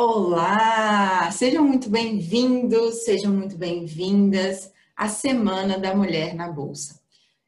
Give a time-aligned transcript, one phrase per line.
[0.00, 1.28] Olá!
[1.32, 7.00] Sejam muito bem-vindos, sejam muito bem-vindas à Semana da Mulher na Bolsa.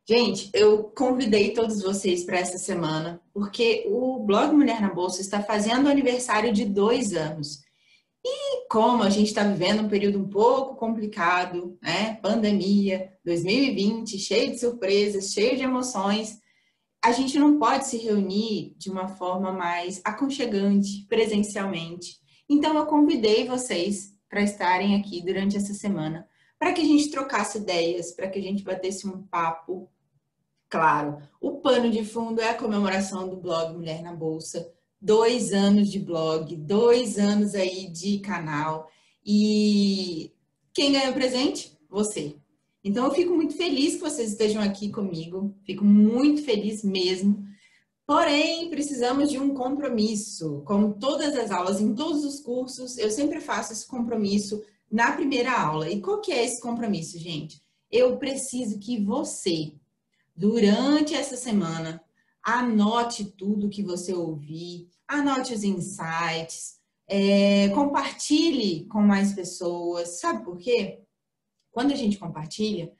[0.04, 5.40] Gente, eu convidei todos vocês para essa semana porque o blog Mulher na Bolsa está
[5.40, 7.62] fazendo aniversário de dois anos.
[8.24, 12.18] E como a gente está vivendo um período um pouco complicado, né?
[12.20, 16.40] Pandemia, 2020, cheio de surpresas, cheio de emoções,
[17.00, 22.18] a gente não pode se reunir de uma forma mais aconchegante, presencialmente.
[22.52, 26.28] Então, eu convidei vocês para estarem aqui durante essa semana,
[26.58, 29.88] para que a gente trocasse ideias, para que a gente batesse um papo.
[30.68, 34.68] Claro, o pano de fundo é a comemoração do blog Mulher na Bolsa.
[35.00, 38.90] Dois anos de blog, dois anos aí de canal.
[39.24, 40.32] E
[40.74, 41.78] quem ganhou o presente?
[41.88, 42.34] Você.
[42.82, 47.46] Então, eu fico muito feliz que vocês estejam aqui comigo, fico muito feliz mesmo.
[48.10, 50.62] Porém, precisamos de um compromisso.
[50.64, 55.56] Como todas as aulas, em todos os cursos, eu sempre faço esse compromisso na primeira
[55.56, 55.88] aula.
[55.88, 57.62] E qual que é esse compromisso, gente?
[57.88, 59.74] Eu preciso que você,
[60.34, 62.02] durante essa semana,
[62.42, 70.18] anote tudo que você ouvir, anote os insights, é, compartilhe com mais pessoas.
[70.18, 70.98] Sabe por quê?
[71.70, 72.92] Quando a gente compartilha,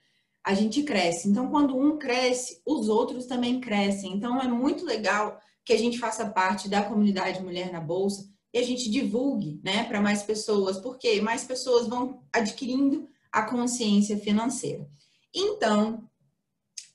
[0.45, 1.29] a gente cresce.
[1.29, 4.13] Então, quando um cresce, os outros também crescem.
[4.15, 8.59] Então, é muito legal que a gente faça parte da comunidade Mulher na Bolsa e
[8.59, 14.89] a gente divulgue, né, para mais pessoas, porque mais pessoas vão adquirindo a consciência financeira.
[15.33, 16.09] Então,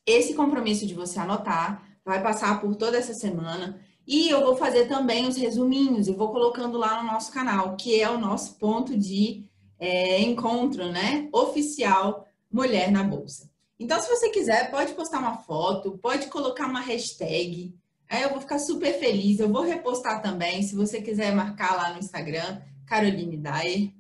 [0.06, 4.88] esse compromisso de você anotar vai passar por toda essa semana e eu vou fazer
[4.88, 8.96] também os resuminhos, eu vou colocando lá no nosso canal, que é o nosso ponto
[8.96, 9.46] de
[9.80, 13.50] é, encontro, né, oficial Mulher na Bolsa.
[13.80, 17.76] Então, se você quiser, pode postar uma foto, pode colocar uma hashtag.
[18.10, 19.40] Aí eu vou ficar super feliz.
[19.40, 23.92] Eu vou repostar também, se você quiser marcar lá no Instagram, Caroline Dyer.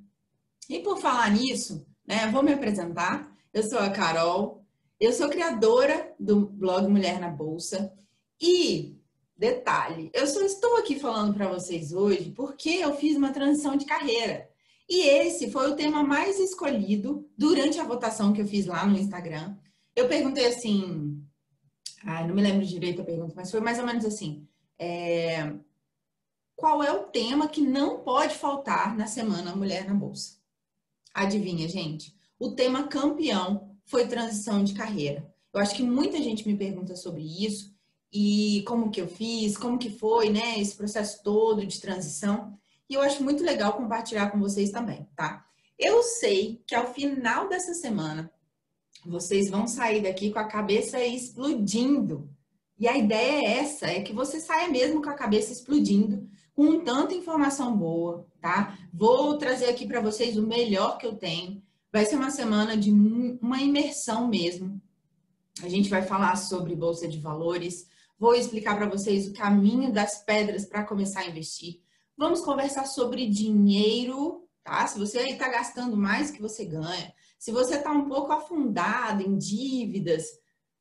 [0.70, 3.30] E por falar nisso, né, vou me apresentar.
[3.54, 4.64] Eu sou a Carol,
[5.00, 7.94] eu sou criadora do blog Mulher na Bolsa.
[8.40, 8.98] E
[9.38, 13.86] detalhe, eu só estou aqui falando para vocês hoje porque eu fiz uma transição de
[13.86, 14.50] carreira.
[14.88, 18.98] E esse foi o tema mais escolhido durante a votação que eu fiz lá no
[18.98, 19.56] Instagram.
[19.96, 21.24] Eu perguntei assim,
[22.04, 24.48] ai, não me lembro direito a pergunta, mas foi mais ou menos assim:
[24.78, 25.54] é,
[26.56, 30.38] qual é o tema que não pode faltar na semana Mulher na Bolsa?
[31.14, 32.16] Adivinha, gente?
[32.40, 35.34] O tema campeão foi transição de carreira.
[35.54, 37.74] Eu acho que muita gente me pergunta sobre isso
[38.12, 42.58] e como que eu fiz, como que foi, né, esse processo todo de transição
[42.90, 45.46] e eu acho muito legal compartilhar com vocês também, tá?
[45.78, 48.32] Eu sei que ao final dessa semana
[49.06, 52.30] vocês vão sair daqui com a cabeça explodindo.
[52.78, 56.80] E a ideia é essa, é que você saia mesmo com a cabeça explodindo, com
[56.84, 58.78] tanta informação boa, tá?
[58.94, 61.62] Vou trazer aqui para vocês o melhor que eu tenho.
[61.92, 64.82] Vai ser uma semana de uma imersão mesmo.
[65.64, 67.88] A gente vai falar sobre bolsa de valores,
[68.20, 71.85] vou explicar para vocês o caminho das pedras para começar a investir.
[72.18, 74.88] Vamos conversar sobre dinheiro, tá?
[74.88, 79.38] Se você está gastando mais que você ganha, se você está um pouco afundado em
[79.38, 80.26] dívidas,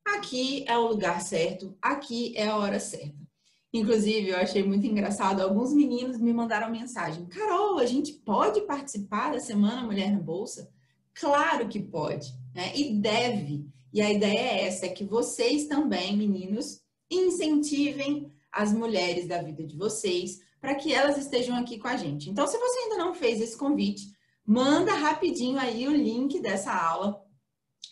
[0.05, 3.25] aqui é o lugar certo, aqui é a hora certa.
[3.73, 9.33] Inclusive, eu achei muito engraçado, alguns meninos me mandaram mensagem: Carol, a gente pode participar
[9.33, 10.71] da Semana Mulher na Bolsa?
[11.13, 12.73] Claro que pode, né?
[12.77, 13.67] E deve.
[13.93, 16.81] E a ideia é essa, é que vocês também, meninos,
[17.11, 22.31] incentivem as mulheres da vida de vocês para que elas estejam aqui com a gente.
[22.31, 24.11] Então, se você ainda não fez esse convite,
[24.47, 27.23] manda rapidinho aí o link dessa aula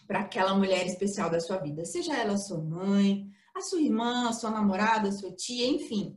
[0.06, 4.32] para aquela mulher especial da sua vida, seja ela sua mãe, a sua irmã, a
[4.32, 6.16] sua namorada, a sua tia, enfim.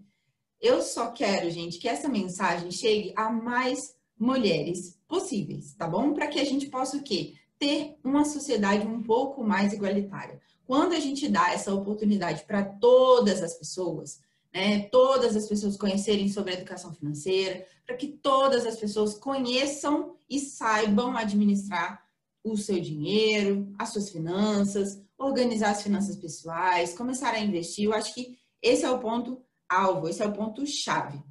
[0.62, 6.14] Eu só quero, gente, que essa mensagem chegue a mais mulheres possíveis, tá bom?
[6.14, 7.34] Para que a gente possa o quê?
[7.60, 10.40] Ter uma sociedade um pouco mais igualitária.
[10.66, 14.22] Quando a gente dá essa oportunidade para todas as pessoas,
[14.56, 20.16] né, todas as pessoas conhecerem sobre a educação financeira, para que todas as pessoas conheçam
[20.30, 22.02] e saibam administrar
[22.42, 27.84] o seu dinheiro, as suas finanças, organizar as finanças pessoais, começar a investir.
[27.84, 31.22] Eu acho que esse é o ponto alvo, esse é o ponto chave,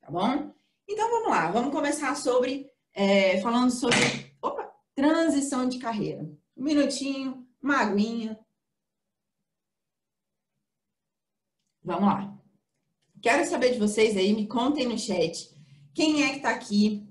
[0.00, 0.52] tá bom?
[0.88, 3.98] Então vamos lá, vamos começar sobre é, falando sobre
[4.40, 6.22] opa, transição de carreira.
[6.56, 8.38] Um minutinho, uma aguinha.
[11.82, 12.35] Vamos lá.
[13.26, 15.50] Quero saber de vocês aí, me contem no chat.
[15.92, 17.04] Quem é que está aqui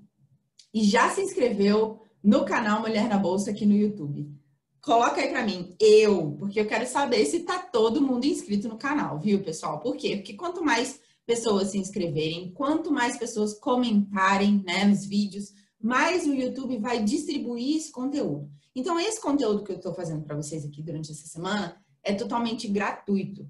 [0.73, 4.33] e já se inscreveu no canal Mulher na Bolsa aqui no YouTube?
[4.79, 8.77] Coloca aí para mim, eu, porque eu quero saber se tá todo mundo inscrito no
[8.77, 9.81] canal, viu, pessoal?
[9.81, 10.15] Por quê?
[10.15, 15.51] Porque quanto mais pessoas se inscreverem, quanto mais pessoas comentarem né, nos vídeos,
[15.81, 18.49] mais o YouTube vai distribuir esse conteúdo.
[18.73, 22.69] Então, esse conteúdo que eu estou fazendo para vocês aqui durante essa semana é totalmente
[22.69, 23.45] gratuito.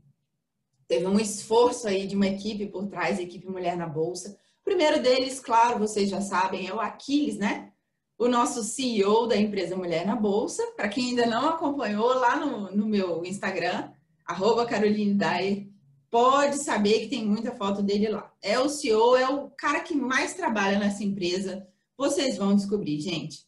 [0.87, 4.37] Teve um esforço aí de uma equipe por trás, equipe Mulher na Bolsa.
[4.61, 7.71] O primeiro deles, claro, vocês já sabem, é o Aquiles, né?
[8.17, 10.63] O nosso CEO da empresa Mulher na Bolsa.
[10.75, 13.91] Para quem ainda não acompanhou, lá no, no meu Instagram,
[14.25, 15.67] arroba Caroline Dyer,
[16.09, 18.31] pode saber que tem muita foto dele lá.
[18.41, 21.67] É o CEO, é o cara que mais trabalha nessa empresa.
[21.97, 23.45] Vocês vão descobrir, gente.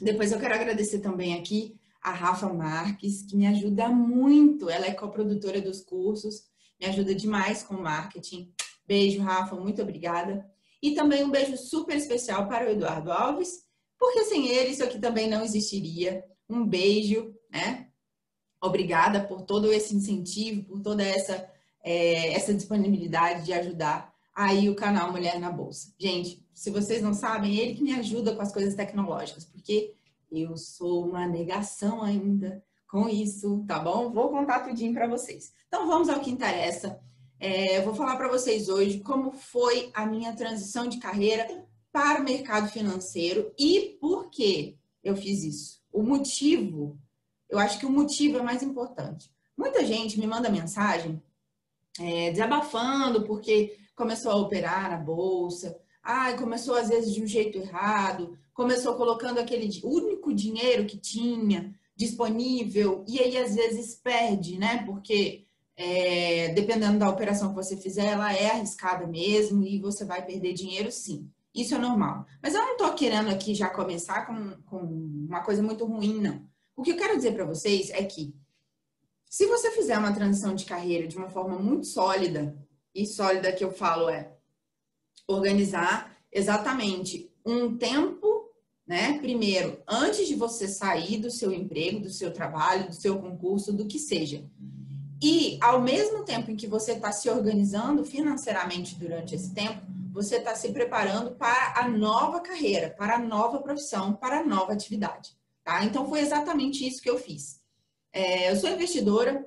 [0.00, 4.68] Depois eu quero agradecer também aqui a Rafa Marques, que me ajuda muito.
[4.68, 6.42] Ela é coprodutora dos cursos,
[6.80, 8.52] me ajuda demais com marketing.
[8.86, 10.44] Beijo, Rafa, muito obrigada.
[10.82, 13.64] E também um beijo super especial para o Eduardo Alves,
[13.96, 16.24] porque sem ele isso aqui também não existiria.
[16.48, 17.88] Um beijo, né?
[18.60, 21.48] Obrigada por todo esse incentivo, por toda essa,
[21.84, 25.94] é, essa disponibilidade de ajudar aí o canal Mulher na Bolsa.
[25.98, 29.94] Gente, se vocês não sabem, ele que me ajuda com as coisas tecnológicas, porque
[30.40, 34.10] eu sou uma negação ainda com isso, tá bom?
[34.10, 35.52] Vou contar tudinho para vocês.
[35.68, 36.98] Então vamos ao que interessa.
[37.38, 42.24] É, vou falar para vocês hoje como foi a minha transição de carreira para o
[42.24, 45.82] mercado financeiro e por que eu fiz isso.
[45.92, 46.98] O motivo,
[47.50, 49.30] eu acho que o motivo é mais importante.
[49.56, 51.22] Muita gente me manda mensagem
[52.00, 57.58] é, desabafando porque começou a operar na bolsa, ai, começou às vezes de um jeito
[57.58, 64.84] errado, começou colocando aquele único dinheiro que tinha disponível e aí às vezes perde, né?
[64.84, 65.46] Porque
[65.76, 70.52] é, dependendo da operação que você fizer, ela é arriscada mesmo e você vai perder
[70.52, 71.30] dinheiro sim.
[71.54, 72.26] Isso é normal.
[72.42, 76.46] Mas eu não estou querendo aqui já começar com, com uma coisa muito ruim, não.
[76.74, 78.34] O que eu quero dizer para vocês é que
[79.28, 82.56] se você fizer uma transição de carreira de uma forma muito sólida,
[82.94, 84.36] e sólida que eu falo é
[85.26, 88.41] organizar exatamente um tempo,
[88.86, 89.18] né?
[89.18, 93.86] Primeiro, antes de você sair do seu emprego, do seu trabalho, do seu concurso, do
[93.86, 94.44] que seja.
[95.22, 99.80] E ao mesmo tempo em que você está se organizando financeiramente durante esse tempo,
[100.12, 104.72] você está se preparando para a nova carreira, para a nova profissão, para a nova
[104.72, 105.30] atividade.
[105.64, 105.84] Tá?
[105.84, 107.60] Então foi exatamente isso que eu fiz.
[108.12, 109.46] É, eu sou investidora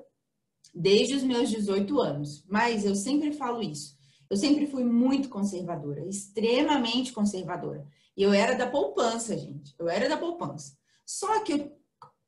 [0.74, 3.96] desde os meus 18 anos, mas eu sempre falo isso.
[4.28, 7.86] Eu sempre fui muito conservadora, extremamente conservadora.
[8.16, 9.74] E eu era da poupança, gente.
[9.78, 10.76] Eu era da poupança.
[11.04, 11.76] Só que eu,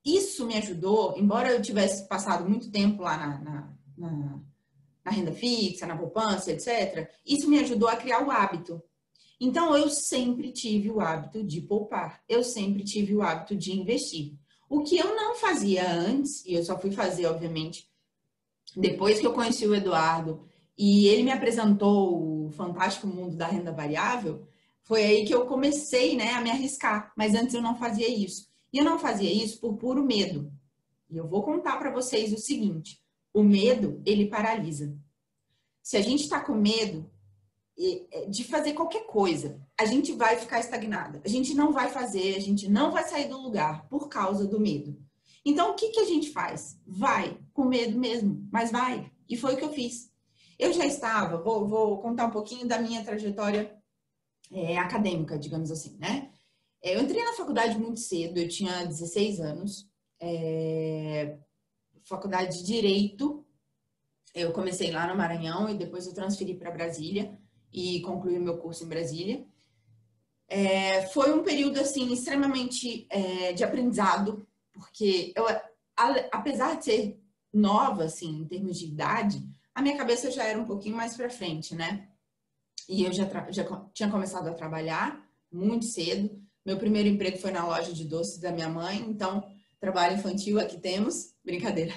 [0.05, 4.41] isso me ajudou, embora eu tivesse passado muito tempo lá na, na, na,
[5.05, 8.83] na renda fixa, na poupança, etc., isso me ajudou a criar o hábito.
[9.41, 12.23] Então, eu sempre tive o hábito de poupar.
[12.29, 14.35] Eu sempre tive o hábito de investir.
[14.69, 17.89] O que eu não fazia antes, e eu só fui fazer, obviamente,
[18.77, 20.47] depois que eu conheci o Eduardo
[20.77, 24.48] e ele me apresentou o fantástico mundo da renda variável,
[24.89, 27.13] foi aí que eu comecei né, a me arriscar.
[27.15, 28.49] Mas antes eu não fazia isso.
[28.73, 30.51] E eu não fazia isso por puro medo.
[31.11, 32.99] E eu vou contar para vocês o seguinte:
[33.33, 34.97] o medo, ele paralisa.
[35.83, 37.09] Se a gente está com medo
[37.79, 41.21] é, de fazer qualquer coisa, a gente vai ficar estagnada.
[41.23, 44.59] A gente não vai fazer, a gente não vai sair do lugar por causa do
[44.59, 44.99] medo.
[45.45, 46.81] Então, o que, que a gente faz?
[46.87, 49.11] Vai, com medo mesmo, mas vai.
[49.29, 50.11] E foi o que eu fiz.
[50.59, 53.78] Eu já estava, vou, vou contar um pouquinho da minha trajetória
[54.51, 56.31] é, acadêmica, digamos assim, né?
[56.83, 59.89] É, eu entrei na faculdade muito cedo, eu tinha 16 anos,
[60.21, 61.37] é,
[62.05, 63.45] faculdade de Direito.
[64.35, 67.39] Eu comecei lá no Maranhão e depois eu transferi para Brasília
[67.73, 69.45] e concluí meu curso em Brasília.
[70.49, 75.45] É, foi um período assim extremamente é, de aprendizado, porque eu,
[76.33, 77.21] apesar de ser
[77.53, 81.29] nova assim em termos de idade, a minha cabeça já era um pouquinho mais para
[81.29, 82.09] frente, né?
[82.89, 86.31] E eu já, já tinha começado a trabalhar muito cedo.
[86.65, 89.45] Meu primeiro emprego foi na loja de doces da minha mãe, então
[89.81, 91.95] trabalho infantil aqui temos, brincadeira.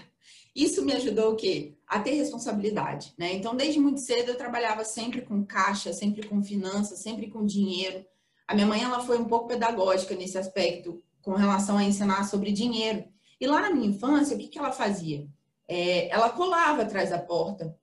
[0.56, 1.78] Isso me ajudou o quê?
[1.88, 3.34] A ter responsabilidade, né?
[3.34, 8.06] Então, desde muito cedo eu trabalhava sempre com caixa, sempre com finanças, sempre com dinheiro.
[8.48, 12.52] A minha mãe ela foi um pouco pedagógica nesse aspecto com relação a ensinar sobre
[12.52, 13.06] dinheiro.
[13.40, 15.28] E lá na minha infância, o que, que ela fazia?
[15.72, 17.74] é, ela colava atrás da porta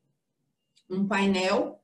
[0.90, 1.82] um painel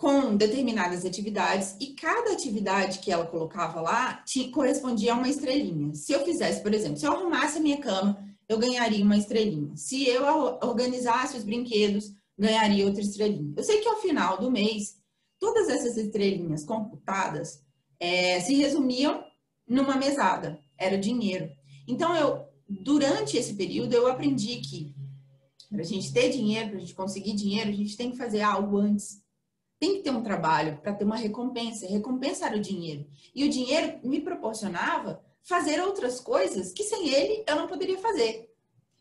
[0.00, 5.94] com determinadas atividades e cada atividade que ela colocava lá tinha, correspondia a uma estrelinha.
[5.94, 9.76] Se eu fizesse, por exemplo, se eu arrumasse a minha cama, eu ganharia uma estrelinha.
[9.76, 10.24] Se eu
[10.62, 13.52] organizasse os brinquedos, ganharia outra estrelinha.
[13.54, 14.96] Eu sei que ao final do mês,
[15.38, 17.62] todas essas estrelinhas computadas
[18.00, 19.22] é, se resumiam
[19.68, 21.50] numa mesada, era dinheiro.
[21.86, 24.94] Então, eu, durante esse período, eu aprendi que
[25.68, 28.40] Para a gente ter dinheiro, para a gente conseguir dinheiro, a gente tem que fazer
[28.40, 29.20] algo antes.
[29.80, 31.88] Tem que ter um trabalho para ter uma recompensa.
[31.88, 33.06] recompensa era o dinheiro.
[33.34, 38.52] E o dinheiro me proporcionava fazer outras coisas que sem ele eu não poderia fazer.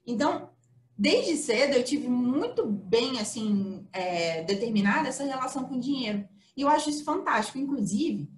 [0.07, 0.49] Então,
[0.97, 6.27] desde cedo eu tive muito bem assim é, determinada essa relação com o dinheiro.
[6.55, 7.59] E eu acho isso fantástico.
[7.59, 8.29] Inclusive,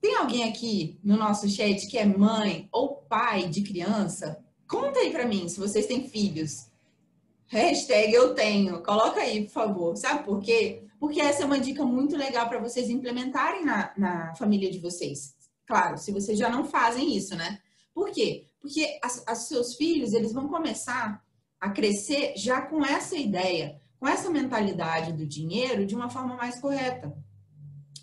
[0.00, 4.42] tem alguém aqui no nosso chat que é mãe ou pai de criança?
[4.68, 6.68] Conta aí para mim se vocês têm filhos.
[7.46, 8.82] Hashtag eu tenho.
[8.82, 9.96] Coloca aí, por favor.
[9.96, 10.84] Sabe por quê?
[10.98, 15.36] Porque essa é uma dica muito legal para vocês implementarem na, na família de vocês.
[15.66, 17.60] Claro, se vocês já não fazem isso, né?
[17.94, 18.46] Por quê?
[18.60, 18.98] Porque
[19.30, 21.22] os seus filhos, eles vão começar
[21.60, 26.60] a crescer já com essa ideia, com essa mentalidade do dinheiro de uma forma mais
[26.60, 27.16] correta.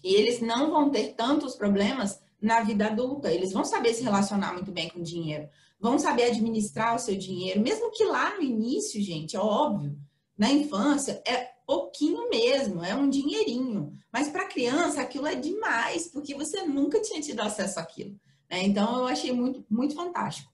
[0.04, 3.32] E eles não vão ter tantos problemas na vida adulta.
[3.32, 5.50] Eles vão saber se relacionar muito bem com o dinheiro,
[5.80, 9.98] vão saber administrar o seu dinheiro, mesmo que lá no início, gente, é óbvio,
[10.38, 13.94] na infância é pouquinho mesmo, é um dinheirinho.
[14.12, 18.20] Mas para criança aquilo é demais, porque você nunca tinha tido acesso àquilo.
[18.50, 18.64] Né?
[18.64, 20.54] Então eu achei muito, muito fantástico.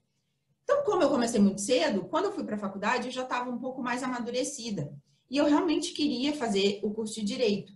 [0.64, 3.50] Então, como eu comecei muito cedo, quando eu fui para a faculdade, eu já estava
[3.50, 4.92] um pouco mais amadurecida.
[5.28, 7.72] E eu realmente queria fazer o curso de Direito.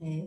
[0.00, 0.22] É,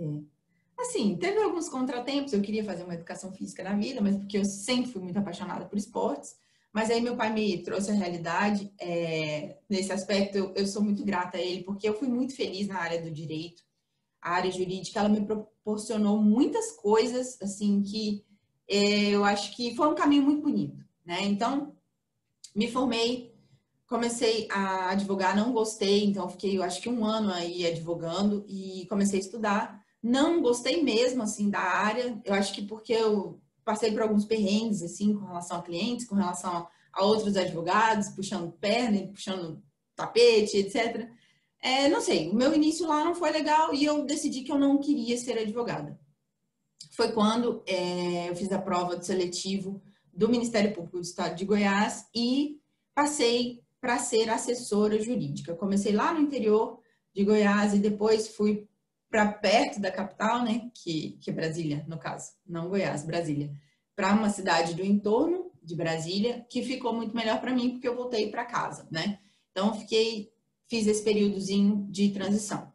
[0.78, 4.44] Assim, teve alguns contratempos, eu queria fazer uma educação física na vida, mas porque eu
[4.44, 6.36] sempre fui muito apaixonada por esportes.
[6.76, 8.70] Mas aí meu pai me trouxe a realidade.
[8.78, 12.68] É, nesse aspecto, eu, eu, sou muito grata a ele, porque eu fui muito feliz
[12.68, 13.64] na área do direito.
[14.22, 18.26] A área jurídica, ela me proporcionou muitas coisas, assim, que
[18.68, 21.24] é, eu acho que foi um caminho muito bonito, né?
[21.24, 21.74] Então,
[22.54, 23.34] me formei,
[23.88, 28.86] comecei a advogar, não gostei, então fiquei, eu acho que um ano aí advogando e
[28.90, 29.82] comecei a estudar.
[30.04, 32.22] Não gostei mesmo, assim, da área.
[32.26, 36.16] Eu acho que porque eu passei por alguns perrengues, assim, com relação a clientes, com
[36.16, 39.62] relação a outros advogados, puxando perna, puxando
[39.96, 41.10] tapete, etc.
[41.62, 44.60] É, não sei, o meu início lá não foi legal e eu decidi que eu
[44.60, 46.00] não queria ser advogada.
[46.92, 49.82] Foi quando é, eu fiz a prova do seletivo
[50.14, 52.62] do Ministério Público do Estado de Goiás e
[52.94, 55.56] passei para ser assessora jurídica.
[55.56, 56.80] Comecei lá no interior
[57.14, 58.68] de Goiás e depois fui
[59.16, 63.50] para perto da capital, né, que, que é Brasília, no caso, não Goiás, Brasília,
[63.96, 67.96] para uma cidade do entorno de Brasília, que ficou muito melhor para mim porque eu
[67.96, 69.20] voltei para casa, né?
[69.52, 70.34] Então fiquei,
[70.68, 72.74] fiz esse períodozinho de transição.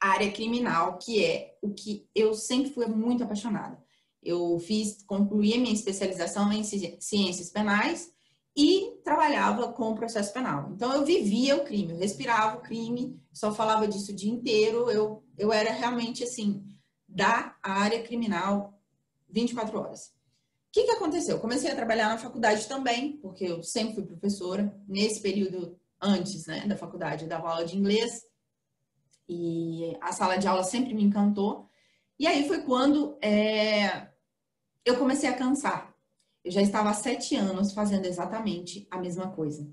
[0.00, 3.80] A área criminal, que é o que eu sempre fui muito apaixonada.
[4.20, 8.12] Eu fiz, concluí a minha especialização em ciências penais
[8.56, 10.70] e trabalhava com o processo penal.
[10.72, 14.90] Então eu vivia o crime, eu respirava o crime, só falava disso o dia inteiro,
[14.90, 16.64] eu, eu era realmente assim,
[17.06, 18.80] da área criminal
[19.28, 20.06] 24 horas.
[20.06, 21.38] O que, que aconteceu?
[21.38, 24.74] comecei a trabalhar na faculdade também, porque eu sempre fui professora.
[24.88, 28.22] Nesse período antes né, da faculdade, eu dava aula de inglês
[29.28, 31.68] e a sala de aula sempre me encantou.
[32.18, 34.08] E aí foi quando é,
[34.84, 35.95] eu comecei a cansar
[36.46, 39.68] eu já estava há sete anos fazendo exatamente a mesma coisa.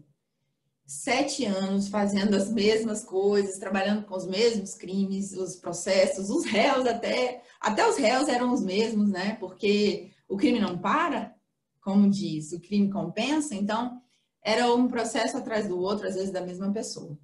[0.88, 6.88] Sete anos fazendo as mesmas coisas, trabalhando com os mesmos crimes, os processos, os réus
[6.88, 9.36] até, até os réus eram os mesmos, né?
[9.36, 11.36] Porque o crime não para,
[11.80, 14.02] como diz, o crime compensa, então
[14.44, 17.12] era um processo atrás do outro, às vezes da mesma pessoa.
[17.12, 17.20] O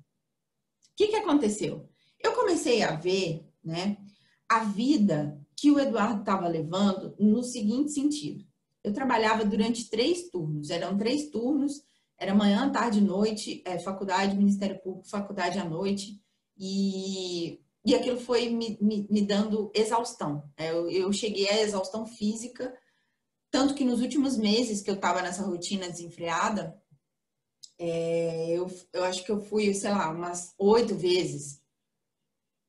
[0.96, 1.90] que, que aconteceu?
[2.20, 3.98] Eu comecei a ver, né,
[4.48, 8.48] a vida que o Eduardo estava levando no seguinte sentido
[8.84, 11.82] eu trabalhava durante três turnos, eram três turnos,
[12.18, 16.22] era manhã, tarde, noite, é, faculdade, Ministério Público, faculdade à noite,
[16.58, 20.44] e, e aquilo foi me, me, me dando exaustão.
[20.58, 22.74] É, eu, eu cheguei à exaustão física,
[23.50, 26.78] tanto que nos últimos meses que eu estava nessa rotina desenfreada,
[27.78, 31.62] é, eu, eu acho que eu fui, sei lá, umas oito vezes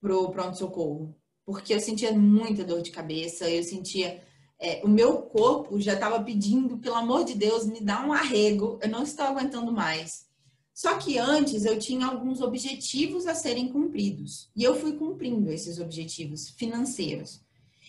[0.00, 1.14] pro pronto-socorro,
[1.44, 4.24] porque eu sentia muita dor de cabeça, eu sentia
[4.60, 8.78] é, o meu corpo já estava pedindo, pelo amor de Deus, me dá um arrego,
[8.82, 10.28] eu não estou aguentando mais.
[10.74, 15.78] Só que antes eu tinha alguns objetivos a serem cumpridos e eu fui cumprindo esses
[15.78, 17.42] objetivos financeiros.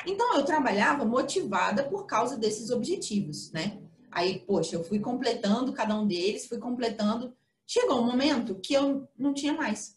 [0.05, 3.77] Então eu trabalhava motivada por causa desses objetivos, né?
[4.09, 7.33] Aí, poxa, eu fui completando cada um deles, fui completando.
[7.65, 9.95] Chegou um momento que eu não tinha mais.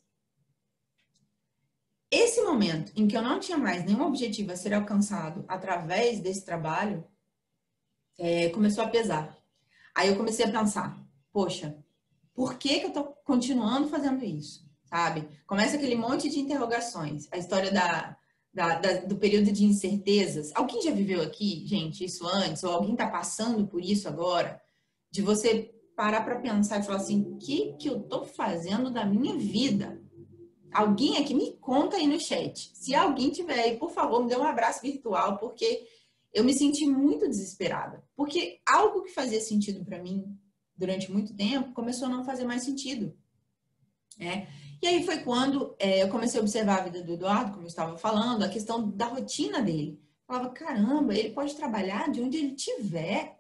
[2.15, 6.45] Esse momento em que eu não tinha mais nenhum objetivo a ser alcançado através desse
[6.45, 7.05] trabalho,
[8.17, 9.37] é, começou a pesar.
[9.93, 10.97] Aí eu comecei a pensar,
[11.33, 11.77] poxa,
[12.33, 14.65] por que, que eu estou continuando fazendo isso?
[14.85, 15.29] Sabe?
[15.45, 17.27] Começa aquele monte de interrogações.
[17.33, 18.17] A história da,
[18.53, 20.53] da, da, do período de incertezas.
[20.55, 22.63] Alguém já viveu aqui, gente, isso antes?
[22.63, 24.63] Ou alguém está passando por isso agora?
[25.11, 29.05] De você parar para pensar e falar assim: o que, que eu tô fazendo da
[29.05, 30.01] minha vida?
[30.75, 32.73] Alguém aqui me conta aí no chat.
[32.75, 35.87] Se alguém tiver aí, por favor, me dê um abraço virtual, porque
[36.33, 38.05] eu me senti muito desesperada.
[38.17, 40.37] Porque algo que fazia sentido para mim
[40.77, 43.17] durante muito tempo começou a não fazer mais sentido.
[44.19, 44.49] É.
[44.83, 47.69] E aí foi quando é, eu comecei a observar a vida do Eduardo, como eu
[47.69, 50.01] estava falando, a questão da rotina dele.
[50.29, 53.39] Eu falava, caramba, ele pode trabalhar de onde ele estiver.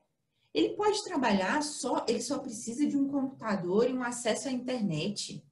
[0.55, 5.45] Ele pode trabalhar só, ele só precisa de um computador e um acesso à internet.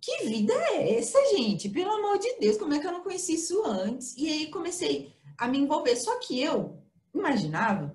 [0.00, 1.68] Que vida é essa, gente?
[1.68, 4.16] Pelo amor de Deus, como é que eu não conheci isso antes?
[4.16, 5.94] E aí comecei a me envolver.
[5.96, 6.82] Só que eu
[7.14, 7.94] imaginava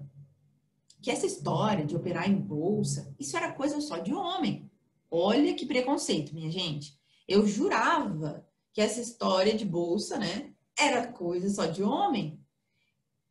[1.01, 4.69] que essa história de operar em bolsa, isso era coisa só de homem.
[5.09, 6.97] Olha que preconceito, minha gente.
[7.27, 12.39] Eu jurava que essa história de bolsa, né, era coisa só de homem.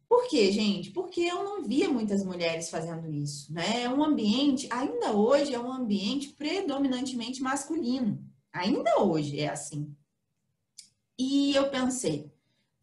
[0.09, 0.91] Por quê, gente?
[0.91, 3.83] Porque eu não via muitas mulheres fazendo isso, né?
[3.83, 8.25] É um ambiente, ainda hoje é um ambiente predominantemente masculino.
[8.55, 9.95] Ainda hoje é assim.
[11.19, 12.33] E eu pensei,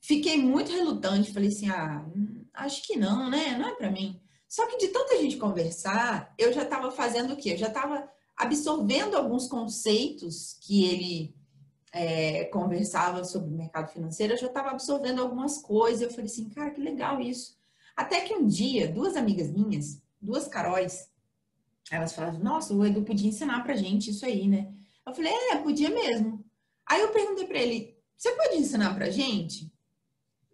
[0.01, 2.05] fiquei muito relutante, falei assim: "Ah,
[2.53, 3.57] acho que não, né?
[3.57, 4.21] Não é para mim".
[4.47, 7.53] Só que de tanta gente conversar, eu já estava fazendo o quê?
[7.53, 11.35] Eu já estava absorvendo alguns conceitos que ele
[11.93, 16.01] é, conversava sobre o mercado financeiro, eu já estava absorvendo algumas coisas.
[16.01, 17.57] Eu falei assim, cara, que legal isso.
[17.95, 21.09] Até que um dia, duas amigas minhas, duas Caróis,
[21.89, 24.73] elas falaram, nossa, o Edu podia ensinar pra gente isso aí, né?
[25.11, 26.43] Eu falei, é, podia mesmo.
[26.85, 29.71] Aí eu perguntei para ele, você pode ensinar pra gente?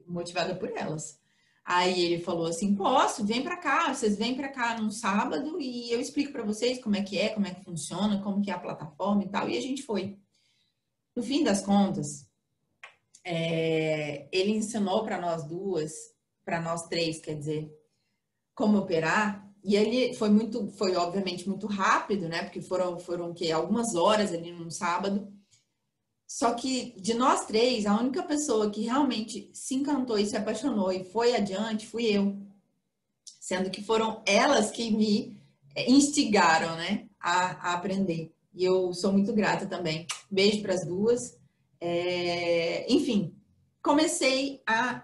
[0.07, 1.19] Motivada por elas.
[1.63, 5.91] Aí ele falou assim, posso, vem para cá, vocês vêm para cá num sábado e
[5.91, 8.53] eu explico para vocês como é que é, como é que funciona, como que é
[8.53, 9.47] a plataforma e tal.
[9.47, 10.17] E a gente foi.
[11.15, 12.27] No fim das contas,
[13.23, 15.93] é, ele ensinou para nós duas,
[16.45, 17.69] para nós três, quer dizer,
[18.55, 19.46] como operar.
[19.67, 22.41] E ele foi muito, foi obviamente muito rápido, né?
[22.43, 25.27] Porque foram, foram que algumas horas ali num sábado.
[26.25, 30.89] Só que de nós três, a única pessoa que realmente se encantou e se apaixonou
[30.89, 32.37] e foi adiante fui eu.
[33.41, 35.37] Sendo que foram elas que me
[35.75, 38.31] é, instigaram, né, a, a aprender.
[38.53, 40.07] E eu sou muito grata também.
[40.31, 41.37] Beijo para as duas.
[41.81, 43.35] É, enfim,
[43.83, 45.03] comecei a,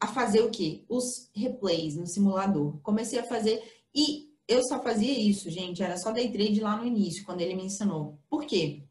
[0.00, 0.82] a fazer o quê?
[0.88, 2.76] Os replays no simulador.
[2.82, 5.82] Comecei a fazer e eu só fazia isso, gente.
[5.82, 8.18] Era só day trade lá no início, quando ele me ensinou.
[8.28, 8.82] Por quê?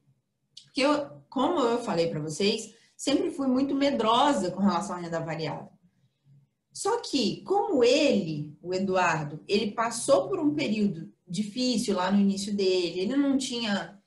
[0.64, 5.20] Porque eu, como eu falei para vocês, sempre fui muito medrosa com relação à renda
[5.20, 5.70] variável.
[6.72, 12.54] Só que, como ele, o Eduardo, ele passou por um período difícil lá no início
[12.56, 14.00] dele, ele não tinha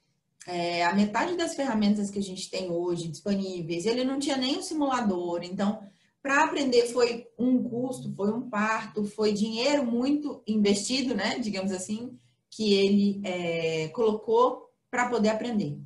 [0.46, 4.58] é, a metade das ferramentas que a gente tem hoje disponíveis, ele não tinha nem
[4.58, 5.82] um simulador, então
[6.22, 12.16] para aprender foi um custo, foi um parto, foi dinheiro muito investido, né, digamos assim,
[12.48, 15.78] que ele é, colocou para poder aprender.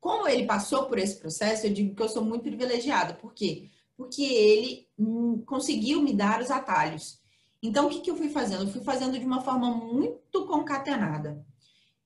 [0.00, 3.70] Como ele passou por esse processo, eu digo que eu sou muito privilegiada, por quê?
[3.96, 7.20] Porque ele hum, conseguiu me dar os atalhos.
[7.62, 8.64] Então, o que, que eu fui fazendo?
[8.64, 11.44] Eu fui fazendo de uma forma muito concatenada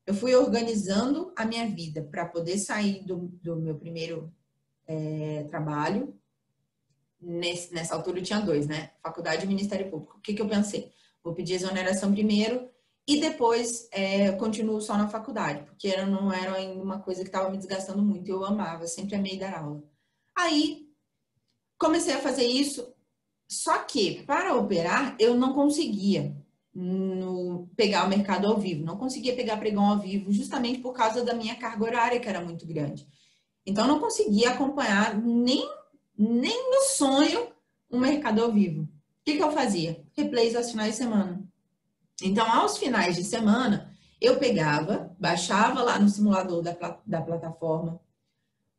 [0.08, 4.32] eu fui organizando a minha vida para poder sair do, do meu primeiro
[4.86, 6.18] é, trabalho.
[7.20, 8.90] Nesse, nessa altura eu tinha dois, né?
[9.02, 10.18] Faculdade e Ministério Público.
[10.18, 10.92] O que, que eu pensei?
[11.22, 12.68] Vou pedir exoneração primeiro
[13.06, 17.28] e depois é, continuo só na faculdade, porque era, não era ainda uma coisa que
[17.28, 18.28] estava me desgastando muito.
[18.30, 19.82] Eu amava, sempre amei dar aula.
[20.36, 20.86] Aí
[21.78, 22.94] comecei a fazer isso,
[23.50, 26.36] só que para operar eu não conseguia
[26.74, 28.84] no pegar o mercado ao vivo.
[28.84, 32.40] Não conseguia pegar pregão ao vivo justamente por causa da minha carga horária, que era
[32.40, 33.08] muito grande.
[33.66, 35.68] Então, não conseguia acompanhar nem,
[36.18, 37.52] nem no sonho
[37.90, 38.82] um mercado ao vivo.
[38.82, 38.88] O
[39.24, 40.02] que, que eu fazia?
[40.14, 41.42] Replays aos finais de semana.
[42.22, 48.00] Então, aos finais de semana, eu pegava, baixava lá no simulador da, da plataforma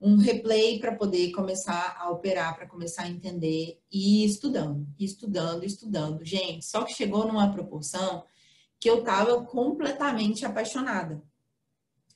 [0.01, 6.23] um replay para poder começar a operar, para começar a entender e estudando, estudando, estudando.
[6.23, 8.23] Gente, só que chegou numa proporção
[8.79, 11.21] que eu estava completamente apaixonada.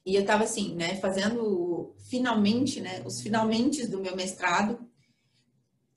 [0.06, 4.80] E eu estava assim, né, fazendo finalmente, né, os finalmente do meu mestrado.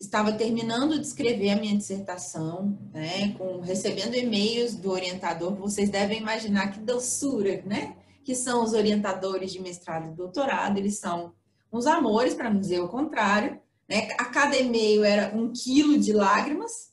[0.00, 5.54] Estava terminando de escrever a minha dissertação, né, com recebendo e-mails do orientador.
[5.54, 10.76] Vocês devem imaginar que doçura, né, que são os orientadores de mestrado e doutorado.
[10.76, 11.32] Eles são
[11.72, 13.60] uns amores, para não dizer o contrário.
[13.88, 14.08] Né?
[14.18, 16.92] A cada e-mail era um quilo de lágrimas,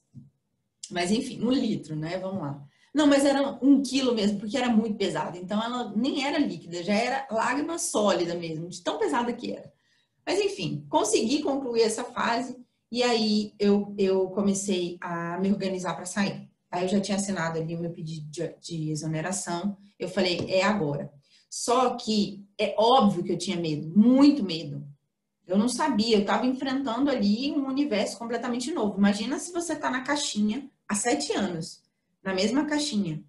[0.89, 2.19] mas enfim, um litro, né?
[2.19, 2.63] Vamos lá.
[2.93, 5.37] Não, mas era um quilo mesmo, porque era muito pesada.
[5.37, 9.73] Então ela nem era líquida, já era lágrima sólida mesmo, de tão pesada que era.
[10.25, 12.62] Mas enfim, consegui concluir essa fase
[12.93, 16.47] e aí eu, eu comecei a me organizar para sair.
[16.69, 19.75] Aí eu já tinha assinado ali o meu pedido de, de exoneração.
[19.97, 21.11] Eu falei, é agora.
[21.49, 24.87] Só que é óbvio que eu tinha medo, muito medo.
[25.47, 28.99] Eu não sabia, eu estava enfrentando ali um universo completamente novo.
[28.99, 31.81] Imagina se você está na caixinha há sete anos,
[32.23, 33.23] na mesma caixinha.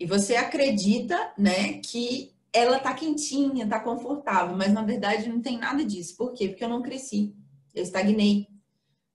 [0.00, 5.56] E você acredita, né, que ela tá quentinha, tá confortável, mas na verdade não tem
[5.56, 6.16] nada disso.
[6.16, 6.48] Por quê?
[6.48, 7.36] Porque eu não cresci,
[7.74, 8.48] eu estagnei.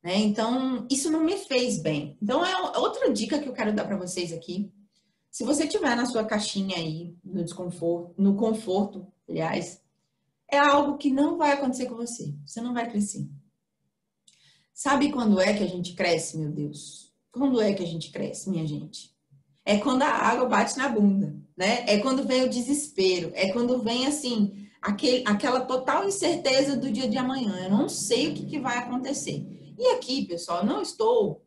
[0.03, 0.17] Né?
[0.17, 2.17] Então, isso não me fez bem.
[2.21, 4.71] Então, é outra dica que eu quero dar para vocês aqui.
[5.31, 9.81] Se você tiver na sua caixinha aí, no desconforto, no conforto, aliás,
[10.49, 12.33] é algo que não vai acontecer com você.
[12.45, 13.27] Você não vai crescer.
[14.73, 17.13] Sabe quando é que a gente cresce, meu Deus?
[17.31, 19.15] Quando é que a gente cresce, minha gente?
[19.65, 21.83] É quando a água bate na bunda, né?
[21.87, 27.10] É quando vem o desespero, é quando vem assim, aquele, aquela total incerteza do dia
[27.10, 27.58] de amanhã.
[27.63, 29.43] Eu não sei o que, que vai acontecer.
[29.78, 31.43] E aqui, pessoal, não estou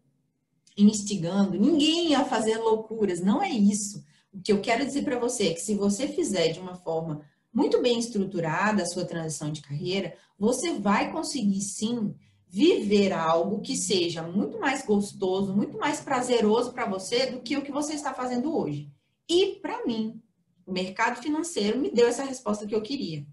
[0.77, 4.05] instigando ninguém a fazer loucuras, não é isso.
[4.33, 7.22] O que eu quero dizer para você é que se você fizer de uma forma
[7.53, 12.14] muito bem estruturada a sua transição de carreira, você vai conseguir sim
[12.48, 17.62] viver algo que seja muito mais gostoso, muito mais prazeroso para você do que o
[17.62, 18.90] que você está fazendo hoje.
[19.29, 20.20] E para mim,
[20.68, 23.26] o mercado financeiro me deu essa resposta que eu queria.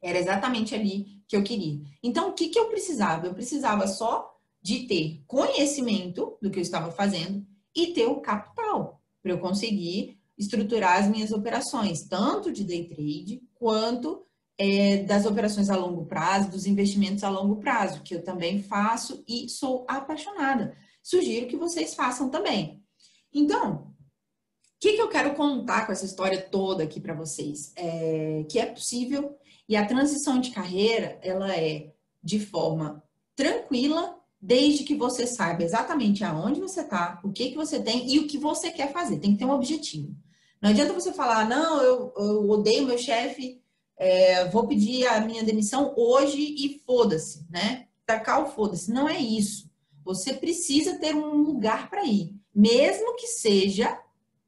[0.00, 1.80] Era exatamente ali que eu queria.
[2.00, 3.26] Então, o que, que eu precisava?
[3.26, 9.02] Eu precisava só de ter conhecimento do que eu estava fazendo e ter o capital
[9.20, 14.24] para eu conseguir estruturar as minhas operações, tanto de day trade quanto
[14.56, 19.24] é, das operações a longo prazo, dos investimentos a longo prazo, que eu também faço
[19.26, 20.76] e sou apaixonada.
[21.02, 22.80] Sugiro que vocês façam também.
[23.32, 23.93] Então,
[24.84, 27.72] que, que eu quero contar com essa história toda aqui para vocês?
[27.74, 29.34] É, que é possível
[29.66, 31.90] e a transição de carreira, ela é
[32.22, 33.02] de forma
[33.34, 38.18] tranquila, desde que você saiba exatamente aonde você está, o que, que você tem e
[38.18, 39.18] o que você quer fazer.
[39.20, 40.14] Tem que ter um objetivo.
[40.60, 43.62] Não adianta você falar, não, eu, eu odeio meu chefe,
[43.96, 47.86] é, vou pedir a minha demissão hoje e foda-se, né?
[48.04, 48.92] Tacar o foda-se.
[48.92, 49.70] Não é isso.
[50.04, 53.98] Você precisa ter um lugar para ir, mesmo que seja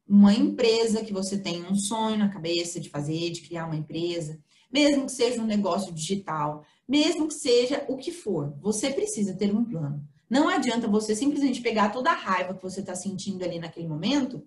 [0.07, 4.39] uma empresa que você tem um sonho na cabeça de fazer, de criar uma empresa,
[4.71, 9.53] mesmo que seja um negócio digital, mesmo que seja o que for, você precisa ter
[9.53, 10.07] um plano.
[10.29, 14.45] Não adianta você simplesmente pegar toda a raiva que você está sentindo ali naquele momento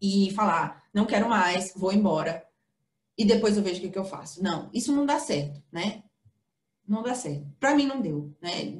[0.00, 2.46] e falar, não quero mais, vou embora,
[3.16, 4.42] e depois eu vejo o que, que eu faço.
[4.42, 6.02] Não, isso não dá certo, né?
[6.86, 7.46] Não dá certo.
[7.58, 8.78] Para mim não deu, né?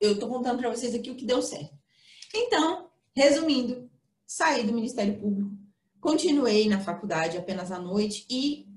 [0.00, 1.76] Eu tô contando para vocês aqui o que deu certo.
[2.34, 3.87] Então, resumindo,
[4.28, 5.56] saí do Ministério Público,
[5.98, 8.68] continuei na faculdade apenas à noite e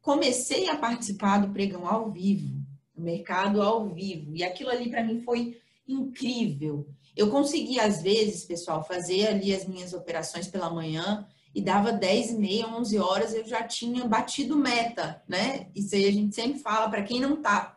[0.00, 4.36] comecei a participar do pregão ao vivo, do mercado ao vivo.
[4.36, 6.88] E aquilo ali para mim foi incrível.
[7.16, 12.30] Eu consegui às vezes, pessoal, fazer ali as minhas operações pela manhã e dava 10
[12.30, 15.66] e meia, 11 horas, eu já tinha batido meta, né?
[15.74, 17.76] Isso aí a gente sempre fala, para quem não está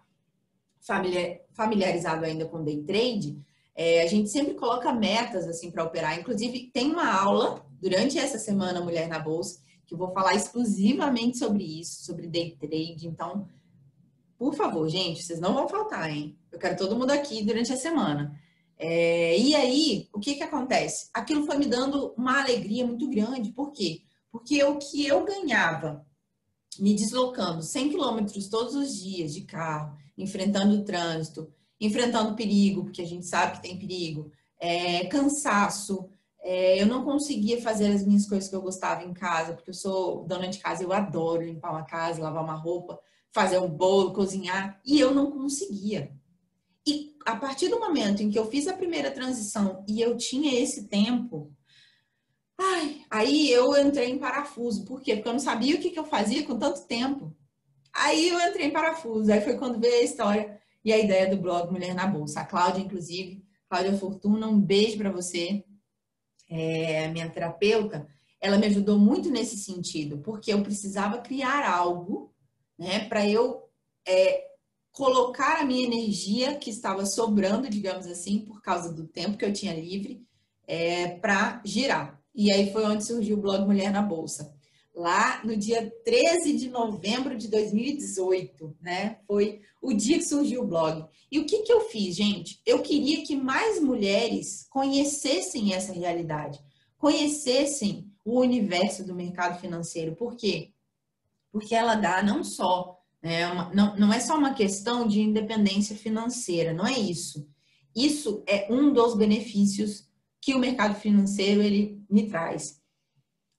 [1.52, 3.44] familiarizado ainda com day trade,
[3.76, 6.20] é, a gente sempre coloca metas assim para operar.
[6.20, 11.38] Inclusive, tem uma aula durante essa semana Mulher na Bolsa, que eu vou falar exclusivamente
[11.38, 13.08] sobre isso, sobre day trade.
[13.08, 13.48] Então,
[14.38, 16.38] por favor, gente, vocês não vão faltar, hein?
[16.52, 18.40] Eu quero todo mundo aqui durante a semana.
[18.78, 21.10] É, e aí, o que que acontece?
[21.14, 23.52] Aquilo foi me dando uma alegria muito grande.
[23.52, 24.02] Por quê?
[24.32, 26.06] Porque o que eu ganhava
[26.80, 31.52] me deslocando 100 quilômetros todos os dias de carro, enfrentando o trânsito,
[31.86, 36.10] enfrentando perigo, porque a gente sabe que tem perigo, é, cansaço,
[36.42, 39.74] é, eu não conseguia fazer as minhas coisas que eu gostava em casa, porque eu
[39.74, 43.00] sou dona de casa, eu adoro limpar uma casa, lavar uma roupa,
[43.34, 46.12] fazer um bolo, cozinhar, e eu não conseguia.
[46.88, 50.58] E a partir do momento em que eu fiz a primeira transição e eu tinha
[50.62, 51.54] esse tempo,
[52.58, 54.86] ai, aí eu entrei em parafuso.
[54.86, 55.16] Por quê?
[55.16, 57.36] Porque eu não sabia o que, que eu fazia com tanto tempo.
[57.94, 59.32] Aí eu entrei em parafuso.
[59.32, 62.42] Aí foi quando veio a história e a ideia do blog Mulher na Bolsa.
[62.42, 65.64] A Cláudia, inclusive, Cláudia Fortuna, um beijo para você,
[66.50, 68.08] é, minha terapeuta.
[68.40, 72.34] Ela me ajudou muito nesse sentido, porque eu precisava criar algo,
[72.78, 73.64] né, para eu
[74.06, 74.46] é,
[74.92, 79.54] colocar a minha energia que estava sobrando, digamos assim, por causa do tempo que eu
[79.54, 80.24] tinha livre,
[80.68, 82.22] é, para girar.
[82.36, 84.54] E aí foi onde surgiu o blog Mulher na Bolsa.
[84.96, 89.20] Lá no dia 13 de novembro de 2018, né?
[89.26, 91.06] Foi o dia que surgiu o blog.
[91.32, 92.62] E o que, que eu fiz, gente?
[92.66, 96.60] Eu queria que mais mulheres conhecessem essa realidade,
[96.98, 100.16] conhecessem o universo do mercado financeiro.
[100.16, 100.72] Por quê?
[101.52, 105.96] Porque ela dá não só é uma, não, não é só uma questão de independência
[105.96, 107.48] financeira, não é isso.
[107.96, 110.10] Isso é um dos benefícios
[110.42, 112.83] que o mercado financeiro ele me traz.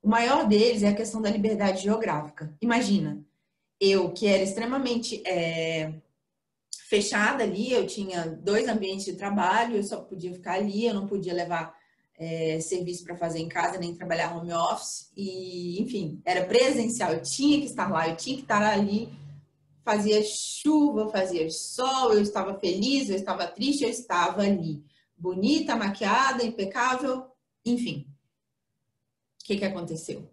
[0.04, 2.54] O maior deles é a questão da liberdade geográfica.
[2.60, 3.24] Imagina,
[3.80, 5.94] eu que era extremamente é,
[6.86, 11.06] fechada ali, eu tinha dois ambientes de trabalho, eu só podia ficar ali, eu não
[11.06, 11.74] podia levar
[12.18, 17.22] é, serviço para fazer em casa, nem trabalhar home office, e enfim, era presencial, eu
[17.22, 19.08] tinha que estar lá, eu tinha que estar ali,
[19.82, 24.84] fazia chuva, fazia sol, eu estava feliz, eu estava triste, eu estava ali,
[25.16, 27.24] bonita, maquiada, impecável,
[27.64, 28.06] enfim.
[29.44, 30.26] O que, que aconteceu?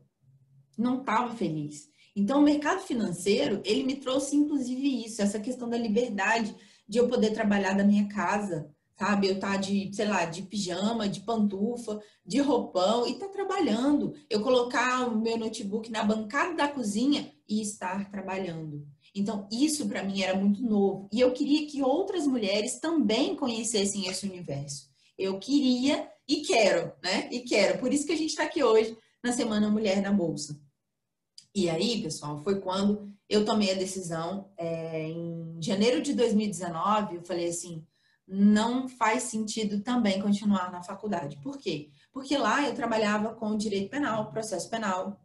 [0.78, 1.90] Não estava feliz.
[2.16, 6.56] Então, o mercado financeiro, ele me trouxe, inclusive, isso, essa questão da liberdade
[6.88, 9.28] de eu poder trabalhar da minha casa, sabe?
[9.28, 13.34] Eu estar tá de, sei lá, de pijama, de pantufa, de roupão e estar tá
[13.34, 14.14] trabalhando.
[14.30, 18.88] Eu colocar o meu notebook na bancada da cozinha e estar trabalhando.
[19.14, 21.10] Então, isso para mim era muito novo.
[21.12, 24.90] E eu queria que outras mulheres também conhecessem esse universo.
[25.18, 27.28] Eu queria e quero, né?
[27.30, 27.78] E quero.
[27.78, 30.60] Por isso que a gente está aqui hoje na Semana Mulher na Bolsa.
[31.54, 37.24] E aí, pessoal, foi quando eu tomei a decisão, é, em janeiro de 2019, eu
[37.24, 37.86] falei assim,
[38.28, 41.38] não faz sentido também continuar na faculdade.
[41.44, 41.90] Por quê?
[42.14, 45.20] Porque lá eu trabalhava com direito penal, processo penal,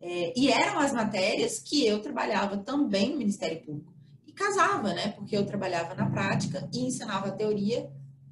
[0.00, 3.92] é, e eram as matérias que eu trabalhava também no Ministério Público.
[4.26, 5.12] E casava, né?
[5.12, 7.90] Porque eu trabalhava na prática e ensinava teoria,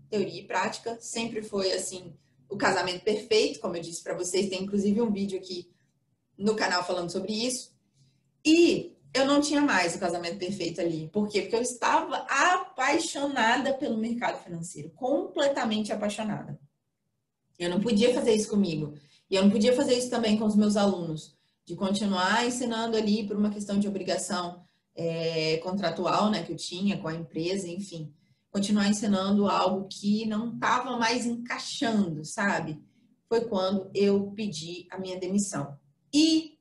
[0.08, 0.96] teoria e prática.
[1.00, 2.14] Sempre foi assim,
[2.48, 5.70] o casamento perfeito, como eu disse para vocês, tem inclusive um vídeo aqui
[6.36, 7.72] no canal falando sobre isso.
[8.44, 11.08] E eu não tinha mais o casamento perfeito ali.
[11.12, 11.42] Por quê?
[11.42, 16.58] Porque eu estava apaixonada pelo mercado financeiro, completamente apaixonada.
[17.58, 18.94] Eu não podia fazer isso comigo.
[19.30, 23.26] E eu não podia fazer isso também com os meus alunos, de continuar ensinando ali
[23.26, 24.62] por uma questão de obrigação
[24.94, 28.12] é, contratual, né, que eu tinha com a empresa, enfim,
[28.50, 32.82] continuar ensinando algo que não estava mais encaixando, sabe?
[33.28, 35.78] Foi quando eu pedi a minha demissão.
[36.12, 36.58] E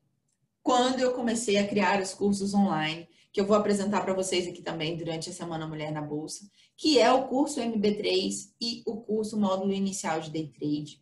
[0.61, 4.61] quando eu comecei a criar os cursos online, que eu vou apresentar para vocês aqui
[4.61, 9.39] também durante a Semana Mulher na Bolsa, que é o curso MB3 e o curso
[9.39, 11.01] Módulo Inicial de Day Trade.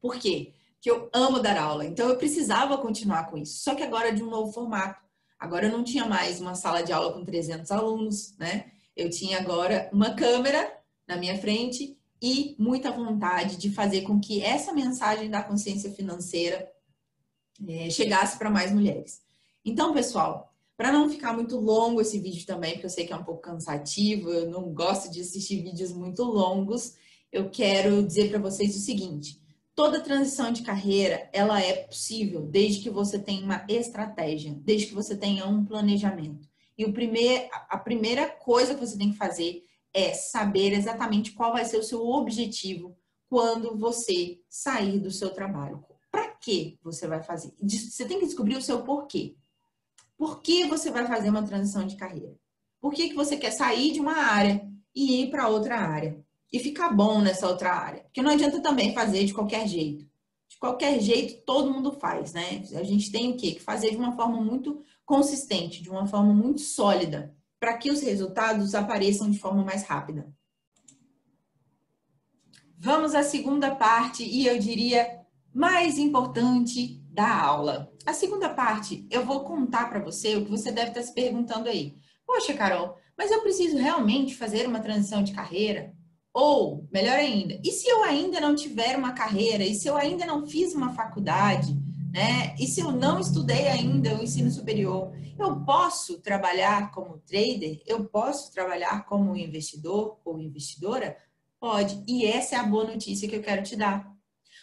[0.00, 0.54] Por quê?
[0.74, 3.62] Porque eu amo dar aula, então eu precisava continuar com isso.
[3.62, 5.04] Só que agora de um novo formato.
[5.38, 8.70] Agora eu não tinha mais uma sala de aula com 300 alunos, né?
[8.96, 14.42] Eu tinha agora uma câmera na minha frente e muita vontade de fazer com que
[14.42, 16.70] essa mensagem da consciência financeira
[17.66, 19.20] é, chegasse para mais mulheres.
[19.64, 23.16] Então, pessoal, para não ficar muito longo esse vídeo também, porque eu sei que é
[23.16, 26.94] um pouco cansativo, eu não gosto de assistir vídeos muito longos,
[27.32, 29.40] eu quero dizer para vocês o seguinte:
[29.74, 34.94] toda transição de carreira ela é possível desde que você tenha uma estratégia, desde que
[34.94, 36.49] você tenha um planejamento.
[36.80, 39.62] E o primeir, a primeira coisa que você tem que fazer
[39.92, 42.96] é saber exatamente qual vai ser o seu objetivo
[43.28, 45.84] quando você sair do seu trabalho
[46.40, 47.52] que você vai fazer.
[47.62, 49.36] Você tem que descobrir o seu porquê.
[50.16, 52.34] Por que você vai fazer uma transição de carreira?
[52.80, 56.18] Por que, que você quer sair de uma área e ir para outra área?
[56.52, 58.02] E ficar bom nessa outra área?
[58.02, 60.04] Porque não adianta também fazer de qualquer jeito.
[60.48, 62.62] De qualquer jeito, todo mundo faz, né?
[62.74, 63.52] A gente tem o quê?
[63.52, 68.00] Que fazer de uma forma muito consistente, de uma forma muito sólida, para que os
[68.00, 70.32] resultados apareçam de forma mais rápida.
[72.78, 75.20] Vamos à segunda parte, e eu diria
[75.52, 77.92] mais importante da aula.
[78.06, 81.68] A segunda parte, eu vou contar para você o que você deve estar se perguntando
[81.68, 81.96] aí.
[82.24, 85.92] Poxa, Carol, mas eu preciso realmente fazer uma transição de carreira?
[86.32, 89.64] Ou, melhor ainda, e se eu ainda não tiver uma carreira?
[89.64, 91.76] E se eu ainda não fiz uma faculdade?
[92.10, 92.56] Né?
[92.58, 95.12] E se eu não estudei ainda o ensino superior?
[95.38, 97.80] Eu posso trabalhar como trader?
[97.86, 101.16] Eu posso trabalhar como investidor ou investidora?
[101.60, 102.02] Pode.
[102.08, 104.10] E essa é a boa notícia que eu quero te dar.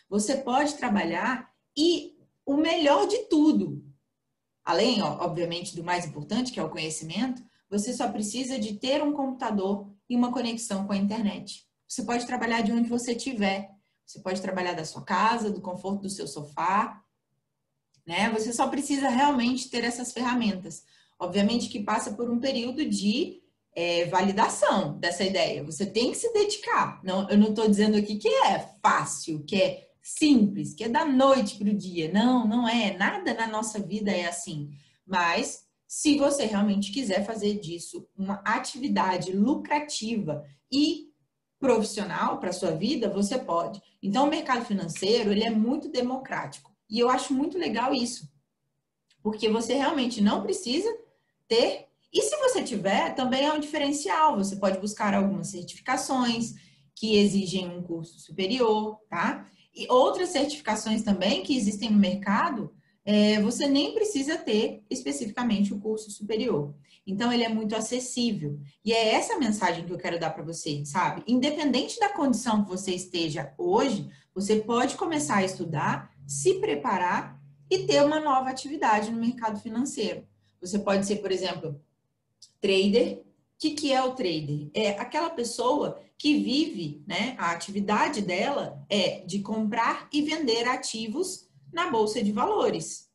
[0.10, 3.84] Você pode trabalhar e o melhor de tudo,
[4.64, 9.14] além, obviamente, do mais importante, que é o conhecimento, você só precisa de ter um
[9.14, 11.66] computador e uma conexão com a internet.
[11.88, 13.70] Você pode trabalhar de onde você estiver.
[14.06, 17.04] Você pode trabalhar da sua casa, do conforto do seu sofá,
[18.08, 18.30] né?
[18.30, 20.84] Você só precisa realmente ter essas ferramentas.
[21.20, 23.42] Obviamente que passa por um período de
[23.76, 25.64] é, validação dessa ideia.
[25.64, 27.02] Você tem que se dedicar.
[27.04, 31.04] Não, eu não estou dizendo aqui que é fácil, que é simples, que é da
[31.04, 32.10] noite para o dia.
[32.12, 32.96] Não, não é.
[32.96, 34.70] Nada na nossa vida é assim.
[35.06, 41.08] Mas se você realmente quiser fazer disso uma atividade lucrativa e
[41.60, 43.82] profissional para sua vida, você pode.
[44.02, 48.30] Então, o mercado financeiro ele é muito democrático e eu acho muito legal isso,
[49.22, 50.90] porque você realmente não precisa
[51.48, 51.88] ter.
[52.14, 54.38] E se você tiver, também é um diferencial.
[54.38, 56.54] Você pode buscar algumas certificações
[56.96, 59.48] que exigem um curso superior, tá?
[59.76, 62.74] E outras certificações também que existem no mercado,
[63.06, 66.74] é, você nem precisa ter especificamente o curso superior.
[67.06, 68.60] Então, ele é muito acessível.
[68.84, 71.24] E é essa mensagem que eu quero dar para você, sabe?
[71.26, 77.80] Independente da condição que você esteja hoje, você pode começar a estudar, se preparar e
[77.86, 80.28] ter uma nova atividade no mercado financeiro.
[80.62, 81.82] Você pode ser, por exemplo,
[82.62, 83.20] trader.
[83.20, 83.24] O
[83.60, 84.70] que, que é o trader?
[84.74, 87.36] É aquela pessoa que vive, né?
[87.38, 93.10] A atividade dela é de comprar e vender ativos na bolsa de valores.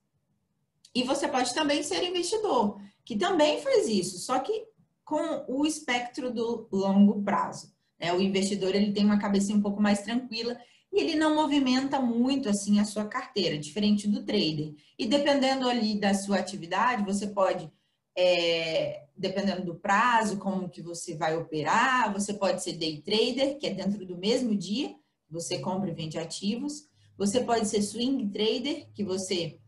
[0.94, 4.66] E você pode também ser investidor que também faz isso, só que
[5.04, 7.74] com o espectro do longo prazo.
[7.98, 8.12] Né?
[8.12, 10.56] O investidor ele tem uma cabeça um pouco mais tranquila
[10.92, 14.74] e ele não movimenta muito assim a sua carteira, diferente do trader.
[14.98, 17.72] E dependendo ali da sua atividade, você pode,
[18.16, 23.66] é, dependendo do prazo, como que você vai operar, você pode ser day trader, que
[23.66, 24.94] é dentro do mesmo dia,
[25.30, 26.90] você compra e vende ativos.
[27.16, 29.58] Você pode ser swing trader, que você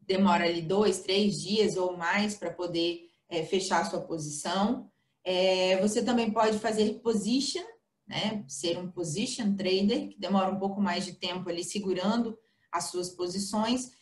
[0.00, 4.90] demora ali dois, três dias ou mais para poder é, fechar a sua posição.
[5.22, 7.62] É, você também pode fazer position,
[8.10, 8.44] né?
[8.48, 12.36] Ser um position trader, que demora um pouco mais de tempo ali segurando
[12.72, 13.92] as suas posições.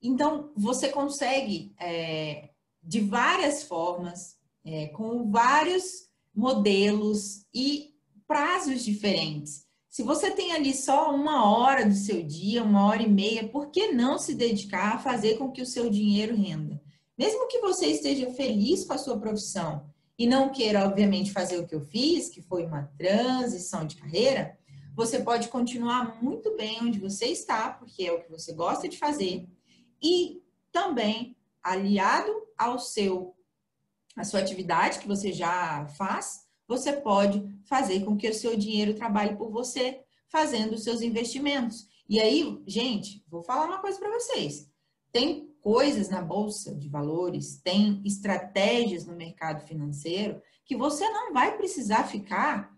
[0.00, 2.50] Então, você consegue, é,
[2.80, 7.92] de várias formas, é, com vários modelos e
[8.24, 13.08] prazos diferentes, se você tem ali só uma hora do seu dia, uma hora e
[13.08, 16.80] meia, por que não se dedicar a fazer com que o seu dinheiro renda?
[17.16, 21.66] Mesmo que você esteja feliz com a sua profissão e não queira, obviamente, fazer o
[21.66, 24.58] que eu fiz, que foi uma transição de carreira,
[24.94, 28.96] você pode continuar muito bem onde você está, porque é o que você gosta de
[28.96, 29.46] fazer,
[30.02, 33.34] e também aliado ao seu
[34.16, 38.94] a sua atividade que você já faz, você pode fazer com que o seu dinheiro
[38.94, 41.86] trabalhe por você, fazendo os seus investimentos.
[42.08, 44.70] E aí, gente, vou falar uma coisa para vocês.
[45.12, 51.56] Tem coisas na bolsa de valores, tem estratégias no mercado financeiro que você não vai
[51.56, 52.72] precisar ficar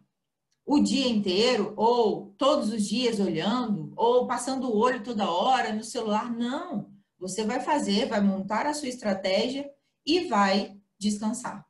[0.65, 5.85] o dia inteiro ou todos os dias olhando ou passando o olho toda hora no
[5.85, 6.35] celular.
[6.35, 6.91] Não.
[7.19, 9.71] Você vai fazer, vai montar a sua estratégia
[10.07, 11.69] e vai descansar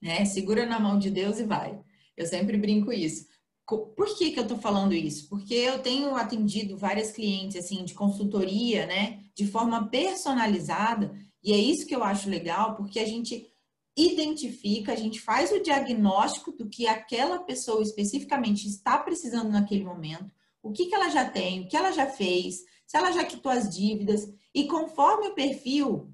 [0.00, 0.24] né?
[0.24, 1.80] Segura na mão de Deus e vai.
[2.16, 3.26] Eu sempre brinco isso.
[3.66, 5.28] Por que, que eu tô falando isso?
[5.28, 11.56] Porque eu tenho atendido várias clientes assim de consultoria, né, de forma personalizada, e é
[11.56, 13.48] isso que eu acho legal, porque a gente
[13.96, 20.32] identifica, a gente faz o diagnóstico do que aquela pessoa especificamente está precisando naquele momento,
[20.62, 23.50] o que, que ela já tem, o que ela já fez, se ela já quitou
[23.50, 26.12] as dívidas, e conforme o perfil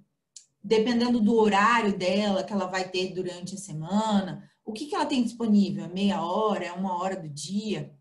[0.62, 5.06] dependendo do horário dela que ela vai ter durante a semana, o que, que ela
[5.06, 5.86] tem disponível?
[5.86, 7.96] É meia hora, é uma hora do dia?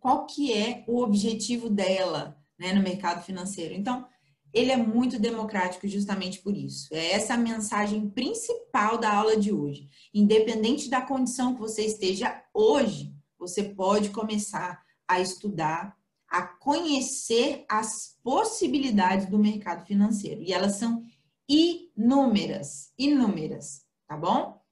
[0.00, 3.72] Qual que é o objetivo dela né, no mercado financeiro?
[3.72, 4.04] Então,
[4.52, 6.92] ele é muito democrático justamente por isso.
[6.92, 9.88] É essa a mensagem principal da aula de hoje.
[10.12, 15.96] Independente da condição que você esteja hoje, você pode começar a estudar,
[16.28, 20.42] a conhecer as possibilidades do mercado financeiro.
[20.42, 21.04] E elas são
[21.48, 24.63] inúmeras, inúmeras, tá bom?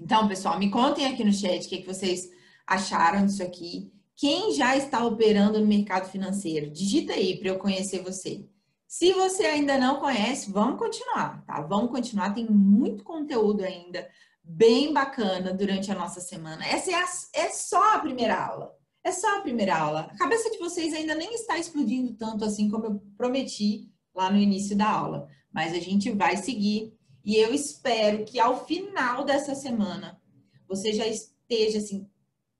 [0.00, 2.30] Então, pessoal, me contem aqui no chat o que, que vocês
[2.66, 3.92] acharam disso aqui.
[4.16, 6.70] Quem já está operando no mercado financeiro?
[6.70, 8.48] Digita aí para eu conhecer você.
[8.88, 11.60] Se você ainda não conhece, vamos continuar, tá?
[11.60, 14.08] Vamos continuar, tem muito conteúdo ainda
[14.42, 16.66] bem bacana durante a nossa semana.
[16.66, 18.72] Essa é, a, é só a primeira aula.
[19.04, 20.10] É só a primeira aula.
[20.12, 24.38] A cabeça de vocês ainda nem está explodindo tanto assim como eu prometi lá no
[24.38, 26.92] início da aula mas a gente vai seguir
[27.24, 30.20] e eu espero que ao final dessa semana
[30.66, 32.08] você já esteja assim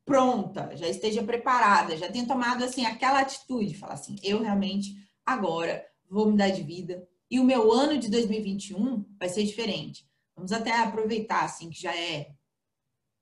[0.04, 5.86] pronta, já esteja preparada, já tenha tomado assim aquela atitude, falar assim, eu realmente agora
[6.08, 10.04] vou mudar de vida e o meu ano de 2021 vai ser diferente.
[10.34, 12.32] Vamos até aproveitar assim que já é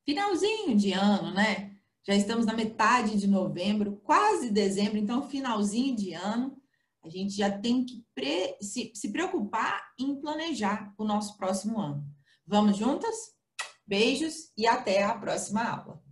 [0.07, 1.76] finalzinho de ano, né?
[2.03, 6.58] Já estamos na metade de novembro, quase dezembro, então finalzinho de ano.
[7.09, 12.07] A gente já tem que pre se, se preocupar em planejar o nosso próximo ano.
[12.47, 13.17] Vamos juntas?
[13.87, 16.03] Beijos e até a próxima aula.